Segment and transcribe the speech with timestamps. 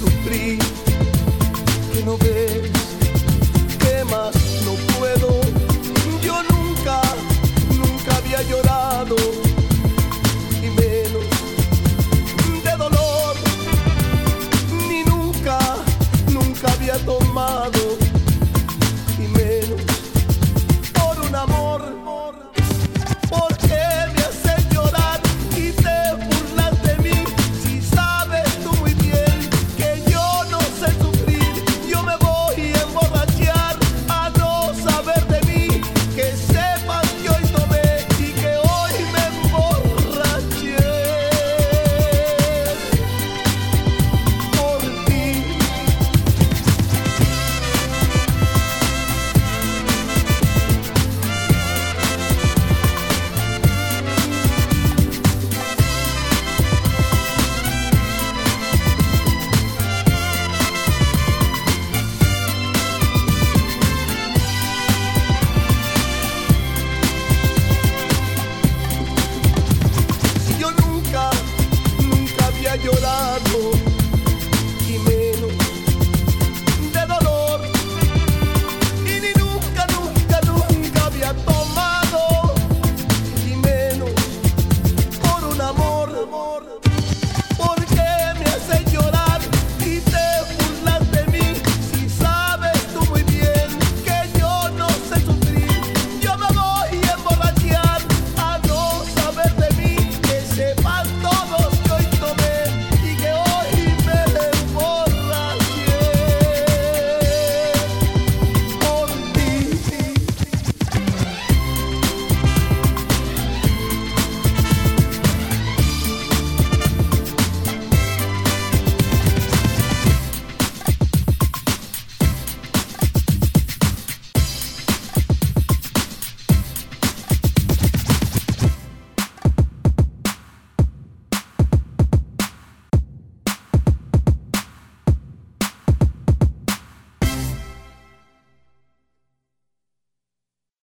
[0.00, 0.58] me haces sufrir.
[1.92, 2.70] Que no ves
[3.78, 5.73] que más no puedo.